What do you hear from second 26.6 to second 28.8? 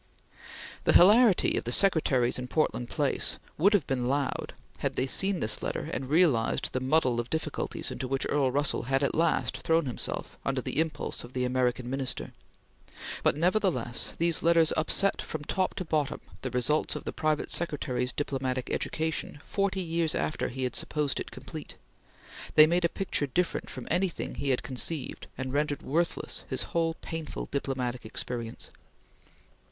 whole painful diplomatic experience.